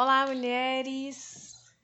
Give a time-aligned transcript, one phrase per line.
[0.00, 1.74] Olá, mulheres!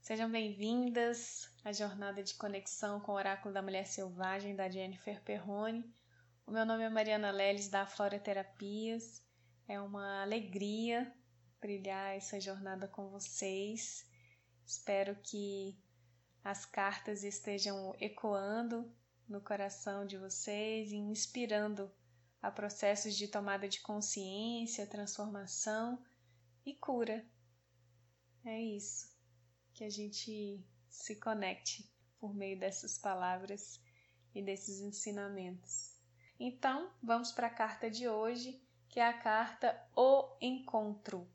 [0.00, 5.88] Sejam bem-vindas à jornada de conexão com o Oráculo da Mulher Selvagem da Jennifer Perrone.
[6.44, 9.24] O meu nome é Mariana Leles da Flora Terapias.
[9.68, 11.14] É uma alegria
[11.60, 14.10] brilhar essa jornada com vocês.
[14.66, 15.78] Espero que
[16.42, 18.92] as cartas estejam ecoando
[19.28, 21.88] no coração de vocês e inspirando
[22.42, 26.04] a processos de tomada de consciência, transformação
[26.66, 27.24] e cura.
[28.44, 29.10] É isso.
[29.72, 33.80] Que a gente se conecte por meio dessas palavras
[34.34, 35.94] e desses ensinamentos.
[36.38, 41.28] Então, vamos para a carta de hoje, que é a carta O Encontro.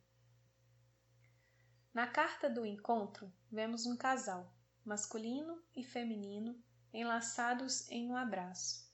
[1.94, 4.54] Na carta do encontro, vemos um casal,
[4.86, 6.56] masculino e feminino,
[6.94, 8.88] enlaçados em um abraço.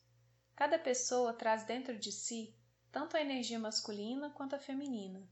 [0.55, 2.55] Cada pessoa traz dentro de si
[2.91, 5.27] tanto a energia masculina quanto a feminina,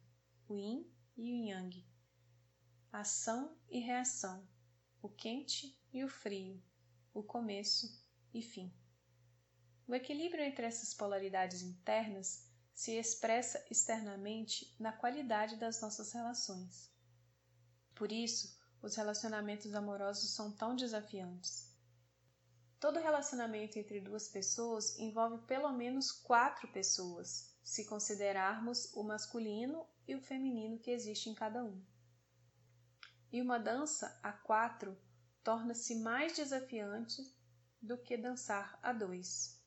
[0.50, 1.86] o yin e o yang,
[2.92, 4.46] ação e reação,
[5.02, 6.62] o quente e o frio,
[7.14, 8.04] o começo
[8.34, 8.70] e fim.
[9.88, 16.92] O equilíbrio entre essas polaridades internas se expressa externamente na qualidade das nossas relações.
[17.96, 21.72] Por isso, os relacionamentos amorosos são tão desafiantes.
[22.78, 30.16] Todo relacionamento entre duas pessoas envolve pelo menos quatro pessoas, se considerarmos o masculino e
[30.16, 31.82] o feminino que existe em cada um.
[33.32, 34.98] E uma dança a quatro
[35.44, 37.22] torna-se mais desafiante
[37.82, 39.60] do que dançar a dois.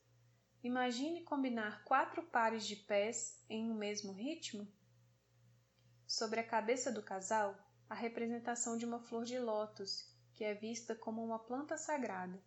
[0.62, 4.66] Imagine combinar quatro pares de pés em um mesmo ritmo.
[6.06, 7.56] Sobre a cabeça do casal,
[7.88, 12.42] a representação de uma flor de lótus, que é vista como uma planta sagrada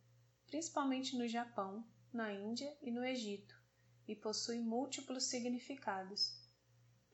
[0.48, 3.56] principalmente no Japão, na Índia e no Egito,
[4.08, 6.47] e possui múltiplos significados.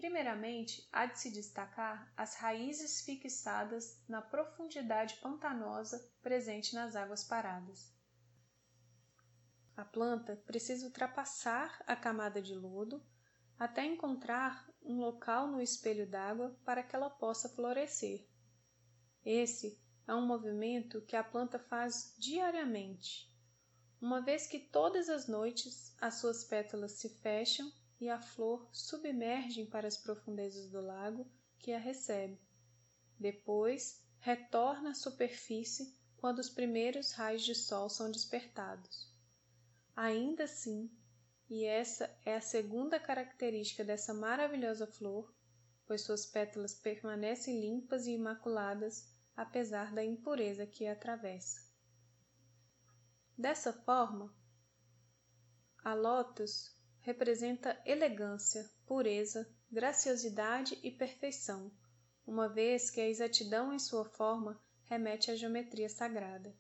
[0.04, 7.90] Primeiramente, há de se destacar as raízes fixadas na profundidade pantanosa presente nas águas paradas.
[9.78, 13.02] A planta precisa ultrapassar a camada de lodo
[13.58, 18.28] até encontrar um local no espelho d'água para que ela possa florescer.
[19.24, 23.34] Esse é um movimento que a planta faz diariamente,
[24.02, 27.72] uma vez que todas as noites as suas pétalas se fecham
[28.04, 31.26] e a flor submerge para as profundezas do lago
[31.58, 32.38] que a recebe.
[33.18, 39.10] Depois, retorna à superfície quando os primeiros raios de sol são despertados.
[39.96, 40.92] Ainda assim,
[41.50, 45.34] e essa é a segunda característica dessa maravilhosa flor,
[45.86, 51.62] pois suas pétalas permanecem limpas e imaculadas apesar da impureza que a atravessa.
[53.38, 54.36] Dessa forma,
[55.86, 61.70] a lótus representa elegância, pureza, graciosidade e perfeição,
[62.26, 66.56] uma vez que a exatidão em sua forma remete à geometria sagrada.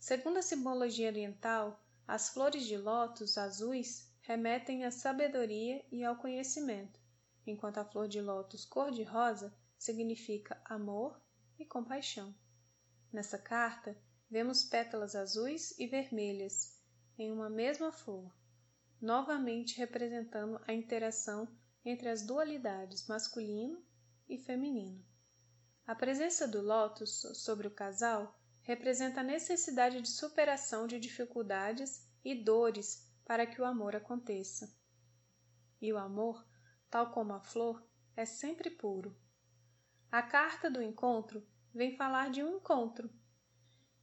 [0.00, 6.98] Segundo a simbologia oriental, as flores de lótus azuis remetem à sabedoria e ao conhecimento,
[7.46, 11.20] enquanto a flor de lótus cor-de-rosa significa amor
[11.56, 12.34] e compaixão.
[13.12, 13.96] Nessa carta,
[14.28, 16.76] vemos pétalas azuis e vermelhas
[17.16, 18.32] em uma mesma flor,
[19.02, 21.48] novamente representando a interação
[21.84, 23.84] entre as dualidades masculino
[24.28, 25.04] e feminino.
[25.84, 32.32] A presença do lótus sobre o casal representa a necessidade de superação de dificuldades e
[32.32, 34.72] dores para que o amor aconteça.
[35.80, 36.46] E o amor,
[36.88, 37.84] tal como a flor,
[38.16, 39.16] é sempre puro.
[40.12, 43.10] A carta do encontro vem falar de um encontro.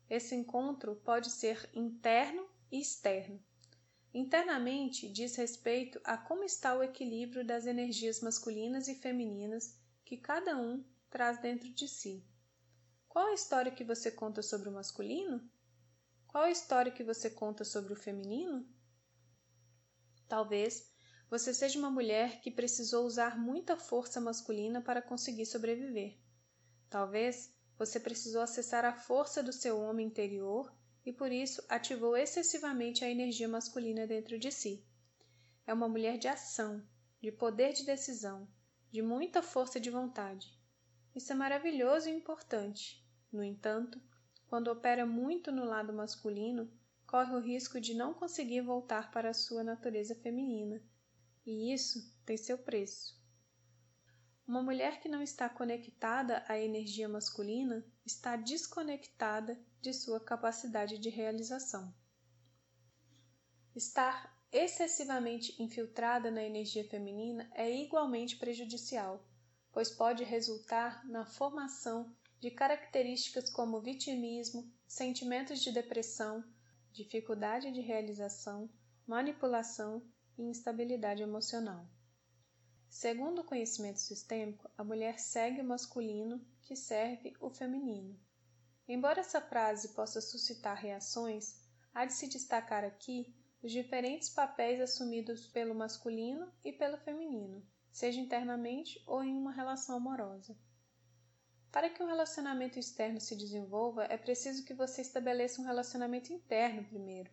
[0.10, 3.42] Esse encontro pode ser interno e externo.
[4.14, 10.58] Internamente diz respeito a como está o equilíbrio das energias masculinas e femininas que cada
[10.58, 12.26] um traz dentro de si.
[13.08, 15.48] Qual a história que você conta sobre o masculino?
[16.28, 18.68] Qual a história que você conta sobre o feminino?
[20.28, 20.92] Talvez
[21.30, 26.20] você seja uma mulher que precisou usar muita força masculina para conseguir sobreviver.
[26.90, 30.74] Talvez você precisou acessar a força do seu homem interior
[31.06, 34.86] e por isso ativou excessivamente a energia masculina dentro de si.
[35.66, 36.84] É uma mulher de ação,
[37.22, 38.48] de poder de decisão,
[38.92, 40.58] de muita força de vontade.
[41.16, 43.06] Isso é maravilhoso e importante.
[43.32, 44.02] No entanto,
[44.48, 46.72] quando opera muito no lado masculino,
[47.06, 50.82] corre o risco de não conseguir voltar para a sua natureza feminina.
[51.46, 53.20] E isso tem seu preço.
[54.48, 61.10] Uma mulher que não está conectada à energia masculina está desconectada de sua capacidade de
[61.10, 61.94] realização.
[63.76, 69.24] Estar excessivamente infiltrada na energia feminina é igualmente prejudicial,
[69.72, 76.44] pois pode resultar na formação de características como vitimismo, sentimentos de depressão,
[76.92, 78.70] dificuldade de realização,
[79.06, 80.02] manipulação
[80.38, 81.88] e instabilidade emocional.
[82.90, 88.20] Segundo o conhecimento sistêmico, a mulher segue o masculino, que serve o feminino.
[88.90, 91.62] Embora essa frase possa suscitar reações,
[91.94, 93.32] há de se destacar aqui
[93.62, 99.96] os diferentes papéis assumidos pelo masculino e pelo feminino, seja internamente ou em uma relação
[99.96, 100.58] amorosa.
[101.72, 106.84] Para que um relacionamento externo se desenvolva, é preciso que você estabeleça um relacionamento interno
[106.84, 107.30] primeiro,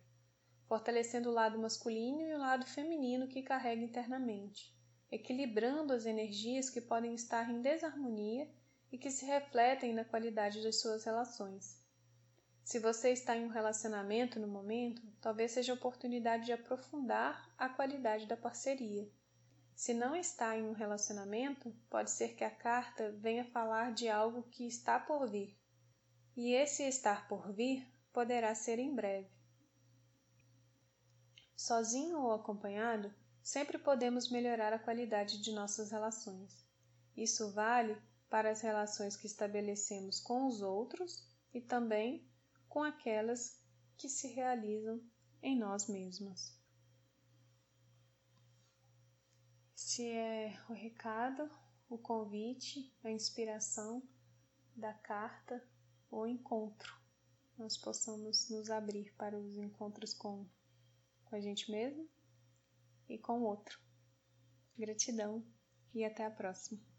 [0.67, 4.71] fortalecendo o lado masculino e o lado feminino que carrega internamente,
[5.11, 8.47] equilibrando as energias que podem estar em desarmonia
[8.91, 11.81] e que se refletem na qualidade das suas relações.
[12.63, 17.69] Se você está em um relacionamento no momento, talvez seja a oportunidade de aprofundar a
[17.69, 19.09] qualidade da parceria.
[19.73, 24.43] Se não está em um relacionamento, pode ser que a carta venha falar de algo
[24.51, 25.57] que está por vir.
[26.35, 29.29] E esse estar por vir poderá ser em breve.
[31.55, 36.65] Sozinho ou acompanhado, sempre podemos melhorar a qualidade de nossas relações.
[37.15, 37.97] Isso vale
[38.29, 42.27] para as relações que estabelecemos com os outros e também
[42.67, 43.61] com aquelas
[43.97, 45.01] que se realizam
[45.41, 46.55] em nós mesmos.
[49.75, 51.49] Este é o recado,
[51.89, 54.03] o convite, a inspiração
[54.75, 55.63] da carta
[56.11, 56.95] ou encontro.
[57.57, 60.45] Nós possamos nos abrir para os encontros com,
[61.25, 62.07] com a gente mesmo
[63.09, 63.79] e com o outro.
[64.77, 65.43] Gratidão
[65.93, 66.96] e até a próxima.